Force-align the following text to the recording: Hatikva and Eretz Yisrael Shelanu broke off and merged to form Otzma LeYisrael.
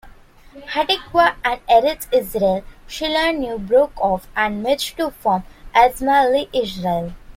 Hatikva 0.73 1.35
and 1.43 1.59
Eretz 1.69 2.07
Yisrael 2.11 2.63
Shelanu 2.89 3.63
broke 3.67 3.93
off 3.97 4.27
and 4.35 4.63
merged 4.63 4.97
to 4.97 5.11
form 5.11 5.43
Otzma 5.75 6.25
LeYisrael. 6.33 7.13